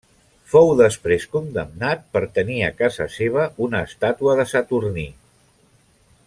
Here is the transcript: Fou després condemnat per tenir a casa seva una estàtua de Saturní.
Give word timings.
Fou 0.51 0.69
després 0.79 1.27
condemnat 1.35 2.01
per 2.15 2.21
tenir 2.37 2.57
a 2.69 2.71
casa 2.79 3.07
seva 3.17 3.45
una 3.67 3.83
estàtua 3.91 4.35
de 4.41 4.47
Saturní. 4.55 5.07